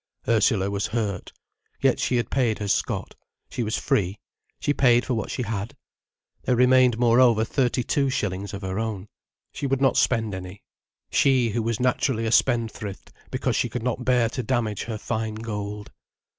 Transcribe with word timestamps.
Ursula 0.27 0.71
was 0.71 0.87
hurt. 0.87 1.31
Yet 1.79 1.99
she 1.99 2.15
had 2.15 2.31
paid 2.31 2.57
her 2.57 2.67
scot. 2.67 3.13
She 3.51 3.61
was 3.61 3.77
free. 3.77 4.17
She 4.59 4.73
paid 4.73 5.05
for 5.05 5.13
what 5.13 5.29
she 5.29 5.43
had. 5.43 5.75
There 6.41 6.55
remained 6.55 6.97
moreover 6.97 7.45
thirty 7.45 7.83
two 7.83 8.09
shillings 8.09 8.51
of 8.55 8.63
her 8.63 8.79
own. 8.79 9.09
She 9.53 9.67
would 9.67 9.79
not 9.79 9.97
spend 9.97 10.33
any, 10.33 10.63
she 11.11 11.49
who 11.51 11.61
was 11.61 11.79
naturally 11.79 12.25
a 12.25 12.31
spendthrift, 12.31 13.13
because 13.29 13.55
she 13.55 13.69
could 13.69 13.83
not 13.83 14.03
bear 14.03 14.27
to 14.29 14.41
damage 14.41 14.85
her 14.85 14.97
fine 14.97 15.35
gold. 15.35 15.91